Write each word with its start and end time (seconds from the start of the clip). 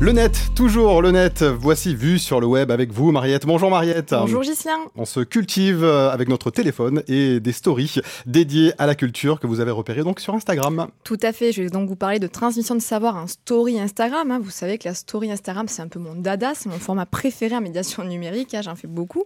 Le 0.00 0.12
net, 0.12 0.52
toujours 0.54 1.02
le 1.02 1.10
net. 1.10 1.42
Voici 1.42 1.92
Vue 1.92 2.20
sur 2.20 2.40
le 2.40 2.46
web 2.46 2.70
avec 2.70 2.92
vous, 2.92 3.10
Mariette. 3.10 3.46
Bonjour 3.46 3.68
Mariette. 3.68 4.14
Bonjour 4.16 4.44
Gislien. 4.44 4.78
On 4.94 5.04
se 5.04 5.18
cultive 5.18 5.82
euh, 5.82 6.12
avec 6.12 6.28
notre 6.28 6.52
téléphone 6.52 7.02
et 7.08 7.40
des 7.40 7.50
stories 7.50 7.96
dédiées 8.24 8.72
à 8.78 8.86
la 8.86 8.94
culture 8.94 9.40
que 9.40 9.48
vous 9.48 9.58
avez 9.58 9.72
repérées 9.72 10.04
donc 10.04 10.20
sur 10.20 10.34
Instagram. 10.34 10.86
Tout 11.02 11.18
à 11.20 11.32
fait. 11.32 11.50
Je 11.50 11.62
vais 11.64 11.68
donc 11.68 11.88
vous 11.88 11.96
parler 11.96 12.20
de 12.20 12.28
transmission 12.28 12.76
de 12.76 12.80
savoir 12.80 13.16
en 13.16 13.26
story 13.26 13.80
Instagram. 13.80 14.30
Hein. 14.30 14.38
Vous 14.40 14.50
savez 14.50 14.78
que 14.78 14.88
la 14.88 14.94
story 14.94 15.32
Instagram, 15.32 15.66
c'est 15.66 15.82
un 15.82 15.88
peu 15.88 15.98
mon 15.98 16.14
dada, 16.14 16.52
c'est 16.54 16.68
mon 16.68 16.78
format 16.78 17.04
préféré 17.04 17.56
en 17.56 17.60
médiation 17.60 18.04
numérique. 18.04 18.54
Hein. 18.54 18.62
J'en 18.62 18.76
fais 18.76 18.86
beaucoup. 18.86 19.24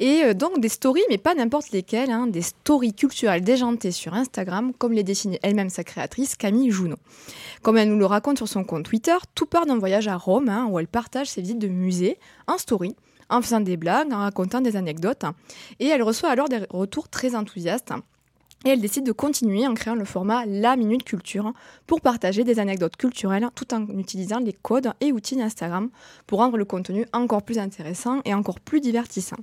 Et 0.00 0.22
euh, 0.24 0.32
donc 0.32 0.60
des 0.60 0.70
stories, 0.70 1.04
mais 1.10 1.18
pas 1.18 1.34
n'importe 1.34 1.72
lesquelles, 1.72 2.10
hein. 2.10 2.26
des 2.26 2.42
stories 2.42 2.94
culturelles 2.94 3.44
déjantées 3.44 3.90
sur 3.90 4.14
Instagram, 4.14 4.72
comme 4.78 4.94
les 4.94 5.02
dessine 5.02 5.36
elle-même 5.42 5.68
sa 5.68 5.84
créatrice, 5.84 6.36
Camille 6.36 6.70
Junot. 6.70 6.96
Comme 7.60 7.76
elle 7.76 7.90
nous 7.90 7.98
le 7.98 8.06
raconte 8.06 8.38
sur 8.38 8.48
son 8.48 8.64
compte 8.64 8.84
Twitter, 8.84 9.16
tout 9.34 9.44
part 9.44 9.66
d'un 9.66 9.78
voyage 9.78 10.05
à 10.08 10.16
Rome, 10.16 10.48
hein, 10.48 10.66
où 10.70 10.78
elle 10.78 10.88
partage 10.88 11.28
ses 11.28 11.40
visites 11.40 11.58
de 11.58 11.68
musée 11.68 12.18
en 12.46 12.58
story, 12.58 12.94
en 13.28 13.42
faisant 13.42 13.60
des 13.60 13.76
blagues, 13.76 14.12
en 14.12 14.18
racontant 14.18 14.60
des 14.60 14.76
anecdotes. 14.76 15.24
Et 15.80 15.86
elle 15.86 16.02
reçoit 16.02 16.30
alors 16.30 16.48
des 16.48 16.60
retours 16.70 17.08
très 17.08 17.34
enthousiastes. 17.34 17.92
Et 18.64 18.70
elle 18.70 18.80
décide 18.80 19.04
de 19.04 19.12
continuer 19.12 19.66
en 19.66 19.74
créant 19.74 19.94
le 19.94 20.04
format 20.04 20.44
La 20.46 20.76
Minute 20.76 21.04
Culture 21.04 21.52
pour 21.86 22.00
partager 22.00 22.42
des 22.42 22.58
anecdotes 22.58 22.96
culturelles 22.96 23.46
tout 23.54 23.72
en 23.74 23.86
utilisant 23.98 24.40
les 24.40 24.54
codes 24.54 24.92
et 25.00 25.12
outils 25.12 25.36
d'Instagram 25.36 25.90
pour 26.26 26.38
rendre 26.38 26.56
le 26.56 26.64
contenu 26.64 27.06
encore 27.12 27.42
plus 27.42 27.58
intéressant 27.58 28.22
et 28.24 28.34
encore 28.34 28.58
plus 28.58 28.80
divertissant. 28.80 29.36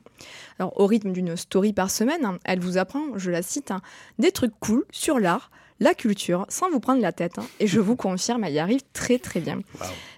Alors 0.59 0.77
au 0.79 0.87
rythme 0.87 1.11
d'une 1.11 1.37
story 1.37 1.73
par 1.73 1.91
semaine, 1.91 2.37
elle 2.43 2.59
vous 2.59 2.77
apprend, 2.77 3.17
je 3.17 3.31
la 3.31 3.43
cite, 3.43 3.71
des 4.19 4.31
trucs 4.31 4.59
cool 4.59 4.83
sur 4.91 5.19
l'art, 5.19 5.51
la 5.79 5.93
culture 5.93 6.45
sans 6.49 6.69
vous 6.69 6.79
prendre 6.79 7.01
la 7.01 7.11
tête. 7.11 7.39
Hein. 7.39 7.45
Et 7.59 7.67
je 7.67 7.79
vous 7.79 7.95
confirme, 7.95 8.43
elle 8.43 8.53
y 8.53 8.59
arrive 8.59 8.81
très 8.93 9.19
très 9.19 9.39
bien. 9.39 9.59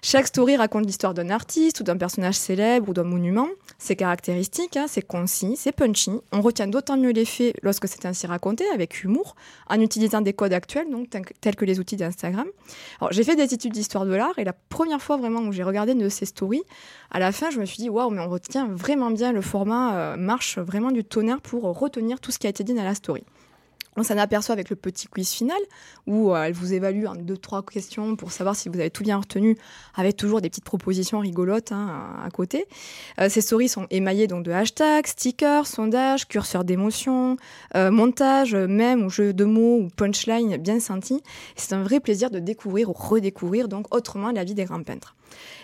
Chaque 0.02 0.26
story 0.28 0.56
raconte 0.56 0.86
l'histoire 0.86 1.14
d'un 1.14 1.30
artiste 1.30 1.80
ou 1.80 1.82
d'un 1.82 1.96
personnage 1.96 2.34
célèbre 2.34 2.88
ou 2.88 2.92
d'un 2.92 3.04
monument. 3.04 3.48
C'est 3.78 3.96
caractéristique, 3.96 4.76
hein, 4.76 4.86
c'est 4.88 5.02
concis, 5.02 5.56
c'est 5.56 5.72
punchy. 5.72 6.12
On 6.32 6.40
retient 6.40 6.66
d'autant 6.66 6.96
mieux 6.96 7.10
les 7.10 7.24
faits 7.24 7.56
lorsque 7.62 7.88
c'est 7.88 8.06
ainsi 8.06 8.26
raconté, 8.26 8.64
avec 8.72 9.02
humour, 9.02 9.36
en 9.68 9.80
utilisant 9.80 10.20
des 10.20 10.32
codes 10.32 10.52
actuels, 10.52 10.90
donc 10.90 11.08
tels 11.40 11.56
que 11.56 11.64
les 11.64 11.78
outils 11.78 11.96
d'Instagram. 11.96 12.46
Alors 13.00 13.12
j'ai 13.12 13.24
fait 13.24 13.36
des 13.36 13.52
études 13.52 13.72
d'histoire 13.72 14.06
de 14.06 14.14
l'art 14.14 14.38
et 14.38 14.44
la 14.44 14.52
première 14.52 15.02
fois 15.02 15.16
vraiment 15.16 15.40
où 15.40 15.52
j'ai 15.52 15.62
regardé 15.62 15.92
une 15.92 15.98
de 15.98 16.08
ces 16.08 16.26
stories, 16.26 16.62
à 17.10 17.18
la 17.18 17.32
fin 17.32 17.50
je 17.50 17.60
me 17.60 17.66
suis 17.66 17.78
dit 17.78 17.90
waouh, 17.90 18.10
mais 18.10 18.20
on 18.20 18.28
retient 18.28 18.66
vraiment 18.68 19.10
bien 19.10 19.32
le 19.32 19.40
format, 19.40 19.96
euh, 19.96 20.16
marche 20.16 20.58
vraiment 20.58 20.90
du 20.90 21.04
tonnerre 21.04 21.40
pour 21.40 21.62
retenir 21.62 22.20
tout 22.20 22.30
ce 22.30 22.38
qui 22.38 22.46
a 22.46 22.50
été 22.50 22.64
dit 22.64 22.74
dans 22.74 22.84
la 22.84 22.94
story. 22.94 23.24
On 23.96 24.02
s'en 24.02 24.18
aperçoit 24.18 24.52
avec 24.52 24.68
le 24.68 24.76
petit 24.76 25.06
quiz 25.06 25.30
final 25.30 25.58
où 26.06 26.32
euh, 26.32 26.44
elle 26.44 26.52
vous 26.52 26.74
évalue 26.74 27.06
en 27.06 27.14
deux, 27.14 27.36
trois 27.36 27.62
questions 27.62 28.14
pour 28.16 28.30
savoir 28.30 28.54
si 28.54 28.68
vous 28.68 28.78
avez 28.78 28.90
tout 28.90 29.02
bien 29.02 29.16
retenu, 29.16 29.56
avec 29.94 30.16
toujours 30.16 30.40
des 30.40 30.50
petites 30.50 30.64
propositions 30.64 31.18
rigolotes 31.18 31.72
hein, 31.72 32.04
à 32.22 32.30
côté. 32.30 32.66
Euh, 33.20 33.28
ces 33.28 33.40
stories 33.40 33.68
sont 33.68 33.86
émaillées 33.90 34.26
donc 34.26 34.44
de 34.44 34.52
hashtags, 34.52 35.06
stickers, 35.06 35.66
sondages, 35.66 36.28
curseurs 36.28 36.64
d'émotions, 36.64 37.36
euh, 37.74 37.90
montage, 37.90 38.54
même 38.54 39.04
ou 39.04 39.10
jeux 39.10 39.32
de 39.32 39.44
mots 39.44 39.78
ou 39.78 39.88
punchline 39.96 40.56
bien 40.58 40.78
senti. 40.78 41.22
C'est 41.56 41.74
un 41.74 41.82
vrai 41.82 42.00
plaisir 42.00 42.30
de 42.30 42.38
découvrir 42.38 42.90
ou 42.90 42.92
redécouvrir 42.92 43.68
donc 43.68 43.94
autrement 43.94 44.30
la 44.30 44.44
vie 44.44 44.54
des 44.54 44.64
grands 44.64 44.82
peintres. 44.82 45.14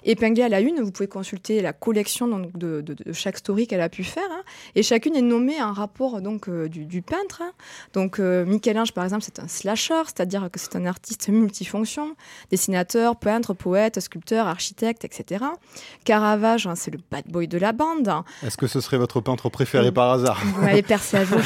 Épinglée 0.04 0.42
à 0.42 0.48
la 0.48 0.60
une, 0.60 0.80
vous 0.80 0.90
pouvez 0.90 1.06
consulter 1.06 1.62
la 1.62 1.72
collection 1.72 2.26
donc, 2.26 2.56
de, 2.58 2.84
chaque 3.12 3.38
story 3.38 3.66
qu'elle 3.66 3.80
a 3.80 3.88
pu 3.88 4.02
faire. 4.04 4.22
Hein. 4.30 4.42
et 4.74 4.82
chacune 4.82 5.14
est 5.14 5.22
nommée 5.22 5.62
en 5.62 5.72
rapport 5.72 6.20
donc, 6.20 6.50
du, 6.50 7.02
peintre. 7.02 7.42
Hein. 7.42 7.52
Donc 7.92 8.18
euh, 8.22 8.44
Michel-Ange, 8.46 8.92
par 8.92 9.04
exemple, 9.04 9.22
c'est 9.24 9.38
un 9.38 9.48
slasher, 9.48 10.02
c'est-à-dire 10.06 10.48
que 10.50 10.58
c'est 10.58 10.76
un 10.76 10.86
artiste 10.86 11.28
multifonction, 11.28 12.14
dessinateur, 12.50 13.16
peintre, 13.16 13.54
poète, 13.54 14.00
sculpteur, 14.00 14.46
architecte, 14.46 15.04
etc. 15.04 15.44
Caravage, 16.04 16.66
hein, 16.66 16.74
c'est 16.74 16.90
le 16.90 16.98
bad 17.10 17.24
boy 17.28 17.48
de 17.48 17.58
la 17.58 17.72
bande. 17.72 18.10
Est-ce 18.44 18.56
que 18.56 18.66
ce 18.66 18.80
serait 18.80 18.98
votre 18.98 19.20
peintre 19.20 19.48
préféré 19.48 19.92
par 19.92 20.10
hasard? 20.10 20.40
Vous 20.44 20.62
m'avez 20.62 20.82
percé 20.82 21.18
à 21.18 21.24
jour, 21.24 21.38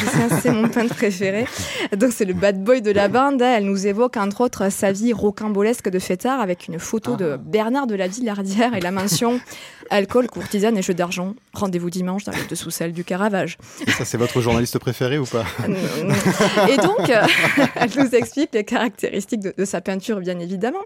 c'est 0.42 0.53
mon 0.53 0.69
peintre 0.69 0.94
préféré. 0.94 1.47
Donc 1.97 2.12
c'est 2.12 2.25
le 2.25 2.34
bad 2.34 2.62
boy 2.62 2.82
de 2.82 2.91
la 2.91 3.09
bande. 3.09 3.42
Hein. 3.42 3.54
Elle 3.56 3.65
nous 3.65 3.86
évoque 3.86 4.16
entre 4.16 4.42
autres 4.42 4.70
sa 4.70 4.92
vie 4.92 5.12
rocambolesque 5.12 5.88
de 5.88 5.98
fêtard 5.98 6.41
avec 6.41 6.69
une 6.69 6.78
photo 6.78 7.16
de 7.16 7.32
ah. 7.34 7.36
Bernard 7.36 7.86
de 7.86 7.94
la 7.94 8.09
Villardière 8.09 8.75
et 8.75 8.81
la 8.81 8.91
mention 8.91 9.41
alcool, 9.91 10.28
courtisane 10.28 10.76
et 10.76 10.82
jeux 10.82 10.94
d'argent. 10.94 11.34
Rendez-vous 11.53 11.91
dimanche 11.91 12.25
dans 12.25 12.32
le 12.32 12.47
dessous-salle 12.48 12.92
du 12.92 13.04
Caravage. 13.04 13.59
Et 13.86 13.91
ça, 13.91 14.04
c'est 14.04 14.19
votre 14.19 14.41
journaliste 14.41 14.78
préféré 14.78 15.19
ou 15.19 15.25
pas? 15.25 15.44
Et 16.69 16.77
donc, 16.77 17.10
euh, 17.10 17.22
elle 17.77 17.91
nous 17.97 18.15
explique 18.15 18.50
les 18.53 18.65
caractéristiques 18.65 19.41
de, 19.41 19.65
sa 19.65 19.81
peinture, 19.81 20.21
bien 20.21 20.38
évidemment. 20.38 20.82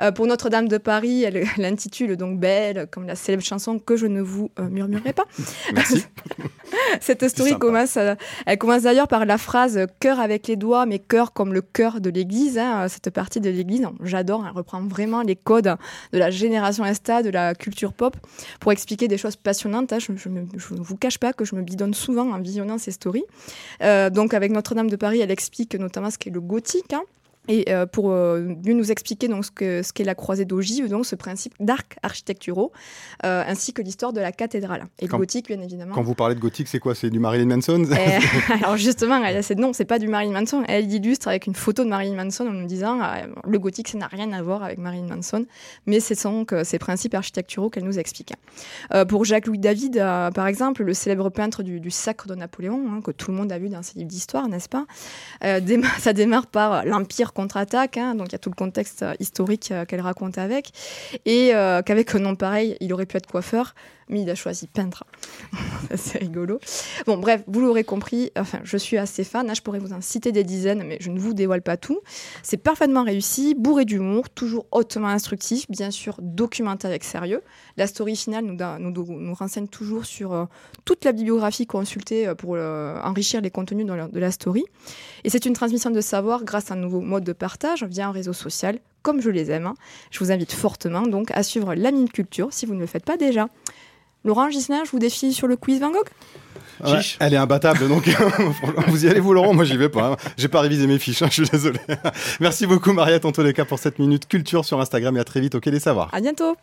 Euh, 0.00 0.12
pour 0.12 0.26
Notre-Dame 0.26 0.68
de 0.68 0.78
Paris, 0.78 1.24
elle 1.24 1.44
l'intitule 1.56 2.16
donc 2.16 2.38
Belle, 2.38 2.86
comme 2.90 3.06
la 3.06 3.14
célèbre 3.14 3.42
chanson 3.42 3.78
que 3.78 3.96
je 3.96 4.06
ne 4.06 4.20
vous 4.20 4.50
euh, 4.58 4.68
murmurerai 4.68 5.12
pas. 5.12 5.26
Merci. 5.74 6.06
Cette 7.00 7.26
story 7.28 7.58
commence, 7.58 7.98
elle 8.46 8.58
commence 8.58 8.82
d'ailleurs 8.82 9.08
par 9.08 9.24
la 9.24 9.38
phrase 9.38 9.86
cœur 10.00 10.20
avec 10.20 10.46
les 10.46 10.56
doigts, 10.56 10.86
mais 10.86 10.98
cœur 10.98 11.32
comme 11.32 11.52
le 11.52 11.62
cœur 11.62 12.00
de 12.00 12.10
l'Église. 12.10 12.58
Hein, 12.58 12.86
cette 12.88 13.10
partie 13.10 13.40
de 13.40 13.48
l'Église, 13.48 13.86
j'adore. 14.04 14.44
Elle 14.46 14.56
reprend 14.56 14.82
vraiment 14.82 15.22
les 15.22 15.34
codes 15.34 15.74
de 16.12 16.18
la 16.18 16.30
génération 16.30 16.84
Insta, 16.84 17.22
de 17.22 17.30
la 17.30 17.54
culture 17.54 17.92
pop, 17.92 18.16
pour 18.60 18.72
expliquer 18.72 19.08
des 19.08 19.18
choses 19.18 19.36
passionnantes. 19.36 19.92
Hein. 19.92 19.98
Je 19.98 20.28
ne 20.28 20.80
vous 20.80 20.96
cache 20.96 21.18
pas 21.18 21.32
que 21.32 21.44
je 21.44 21.54
me 21.54 21.62
bidonne 21.62 21.94
souvent 21.94 22.30
en 22.30 22.38
visionnant 22.38 22.78
ces 22.78 22.92
stories. 22.92 23.24
donc 24.12 24.34
avec 24.34 24.52
Notre-Dame 24.52 24.90
de 24.90 24.96
Paris, 24.96 25.17
elle 25.20 25.30
explique 25.30 25.74
notamment 25.74 26.10
ce 26.10 26.18
qu'est 26.18 26.30
le 26.30 26.40
gothique. 26.40 26.92
Hein. 26.92 27.02
Et 27.48 27.64
euh, 27.70 27.86
pour 27.86 28.10
euh, 28.10 28.40
mieux 28.64 28.74
nous 28.74 28.92
expliquer 28.92 29.26
donc 29.26 29.46
ce 29.46 29.50
qu'est 29.50 29.82
ce 29.82 30.02
la 30.04 30.14
croisée 30.14 30.44
d'ogive, 30.44 30.88
donc 30.88 31.06
ce 31.06 31.16
principe 31.16 31.54
d'arcs 31.60 31.96
architecturaux, 32.02 32.72
euh, 33.24 33.42
ainsi 33.46 33.72
que 33.72 33.82
l'histoire 33.82 34.12
de 34.12 34.20
la 34.20 34.32
cathédrale. 34.32 34.86
Et 35.00 35.06
le 35.06 35.16
gothique, 35.16 35.48
bien 35.48 35.60
évidemment. 35.60 35.94
Quand 35.94 36.02
vous 36.02 36.14
parlez 36.14 36.34
de 36.34 36.40
gothique, 36.40 36.68
c'est 36.68 36.78
quoi? 36.78 36.94
C'est 36.94 37.10
du 37.10 37.18
Marilyn 37.18 37.46
Manson? 37.46 37.84
Eh, 37.98 38.52
Alors 38.62 38.76
justement, 38.76 39.20
non, 39.56 39.72
c'est 39.72 39.84
pas 39.84 39.98
du 39.98 40.08
Marilyn 40.08 40.32
Manson. 40.32 40.62
Elle 40.68 40.92
illustre 40.92 41.28
avec 41.28 41.46
une 41.46 41.54
photo 41.54 41.84
de 41.84 41.88
Marilyn 41.88 42.14
Manson 42.14 42.46
en 42.46 42.52
nous 42.52 42.66
disant 42.66 43.00
le 43.44 43.58
gothique, 43.58 43.88
ça 43.88 43.98
n'a 43.98 44.06
rien 44.06 44.32
à 44.32 44.42
voir 44.42 44.62
avec 44.62 44.78
Marilyn 44.78 45.06
Manson, 45.08 45.46
mais 45.86 46.00
ce 46.00 46.14
sont 46.14 46.46
ces 46.62 46.78
principes 46.78 47.14
architecturaux 47.14 47.70
qu'elle 47.70 47.84
nous 47.84 47.98
explique. 47.98 48.34
pour 49.08 49.24
Jacques-Louis 49.24 49.58
David, 49.58 49.96
par 50.34 50.46
exemple, 50.46 50.84
le 50.84 50.94
célèbre 50.94 51.30
peintre 51.30 51.62
du, 51.62 51.90
Sacre 51.90 52.28
de 52.28 52.34
Napoléon, 52.34 52.84
hein, 52.90 53.00
que 53.00 53.10
tout 53.10 53.30
le 53.30 53.36
monde 53.36 53.50
a 53.50 53.58
vu 53.58 53.68
dans 53.68 53.82
ses 53.82 53.98
livres 53.98 54.10
d'histoire, 54.10 54.48
n'est-ce 54.48 54.68
pas? 54.68 54.86
Ça 55.98 56.12
démarre 56.12 56.46
par 56.46 56.84
l'Empire 56.84 57.32
contre-attaque, 57.38 57.96
hein, 57.98 58.16
donc 58.16 58.26
il 58.30 58.32
y 58.32 58.34
a 58.34 58.38
tout 58.40 58.50
le 58.50 58.56
contexte 58.56 59.04
euh, 59.04 59.14
historique 59.20 59.70
euh, 59.70 59.84
qu'elle 59.84 60.00
raconte 60.00 60.38
avec, 60.38 60.72
et 61.24 61.54
euh, 61.54 61.82
qu'avec 61.82 62.12
un 62.16 62.18
nom 62.18 62.34
pareil, 62.34 62.76
il 62.80 62.92
aurait 62.92 63.06
pu 63.06 63.16
être 63.16 63.28
coiffeur, 63.28 63.76
mais 64.08 64.22
il 64.22 64.30
a 64.30 64.34
choisi 64.34 64.66
peintre. 64.66 65.04
c'est 65.96 66.18
rigolo. 66.18 66.58
Bon, 67.06 67.18
bref, 67.18 67.42
vous 67.46 67.60
l'aurez 67.60 67.84
compris, 67.84 68.30
enfin, 68.36 68.60
je 68.64 68.76
suis 68.76 68.98
assez 68.98 69.24
fan. 69.24 69.46
Là, 69.46 69.54
je 69.54 69.62
pourrais 69.62 69.78
vous 69.78 69.92
en 69.92 70.00
citer 70.00 70.32
des 70.32 70.44
dizaines, 70.44 70.84
mais 70.84 70.98
je 71.00 71.10
ne 71.10 71.18
vous 71.18 71.34
dévoile 71.34 71.62
pas 71.62 71.76
tout. 71.76 72.00
C'est 72.42 72.56
parfaitement 72.56 73.04
réussi, 73.04 73.54
bourré 73.54 73.84
d'humour, 73.84 74.30
toujours 74.30 74.66
hautement 74.72 75.08
instructif, 75.08 75.70
bien 75.70 75.90
sûr 75.90 76.16
documenté 76.20 76.86
avec 76.86 77.04
sérieux. 77.04 77.42
La 77.76 77.86
story 77.86 78.16
finale 78.16 78.44
nous, 78.44 78.90
nous, 78.90 79.34
renseigne 79.34 79.68
toujours 79.68 80.04
sur 80.04 80.32
euh, 80.32 80.44
toute 80.84 81.04
la 81.04 81.12
bibliographie 81.12 81.66
consultée 81.66 82.28
euh, 82.28 82.34
pour 82.34 82.54
euh, 82.54 82.98
enrichir 83.02 83.40
les 83.40 83.50
contenus 83.50 83.86
de 83.86 84.20
la 84.20 84.30
story. 84.30 84.64
Et 85.24 85.30
c'est 85.30 85.46
une 85.46 85.52
transmission 85.52 85.90
de 85.90 86.00
savoir 86.00 86.44
grâce 86.44 86.70
à 86.70 86.74
un 86.74 86.78
nouveau 86.78 87.00
mode 87.00 87.24
de 87.24 87.32
partage 87.32 87.84
via 87.84 88.08
un 88.08 88.12
réseau 88.12 88.32
social, 88.32 88.78
comme 89.02 89.20
je 89.20 89.30
les 89.30 89.50
aime. 89.50 89.66
Hein. 89.66 89.74
Je 90.10 90.18
vous 90.20 90.32
invite 90.32 90.52
fortement 90.52 91.02
donc 91.02 91.30
à 91.32 91.42
suivre 91.42 91.74
la 91.74 91.90
Mine 91.90 92.08
Culture 92.08 92.48
si 92.52 92.66
vous 92.66 92.74
ne 92.74 92.80
le 92.80 92.86
faites 92.86 93.04
pas 93.04 93.16
déjà. 93.16 93.48
Laurent 94.24 94.50
Gislain, 94.50 94.84
je 94.84 94.90
vous 94.90 94.98
défie 94.98 95.32
sur 95.32 95.46
le 95.46 95.56
quiz 95.56 95.80
Van 95.80 95.90
Gogh 95.90 96.08
elle 97.20 97.34
est 97.34 97.38
imbattable, 97.38 97.88
donc 97.88 98.08
vous 98.88 99.06
y 99.06 99.08
allez 99.08 99.20
vous 99.20 99.32
Laurent, 99.32 99.54
moi 99.54 99.64
j'y 99.64 99.76
vais 99.76 99.88
pas. 99.88 100.12
Hein. 100.12 100.16
J'ai 100.36 100.48
pas 100.48 100.60
révisé 100.60 100.86
mes 100.86 100.98
fiches, 100.98 101.22
hein, 101.22 101.28
je 101.28 101.42
suis 101.42 101.50
désolé. 101.50 101.80
Merci 102.40 102.66
beaucoup 102.66 102.92
Mariette 102.92 103.24
en 103.24 103.32
tous 103.32 103.42
les 103.42 103.52
cas 103.52 103.64
pour 103.64 103.78
cette 103.78 103.98
minute 103.98 104.28
culture 104.28 104.64
sur 104.64 104.80
Instagram 104.80 105.16
et 105.16 105.20
à 105.20 105.24
très 105.24 105.40
vite 105.40 105.54
au 105.54 105.60
Quai 105.60 105.70
des 105.70 105.80
Savoirs. 105.80 106.08
À 106.12 106.20
bientôt. 106.20 106.56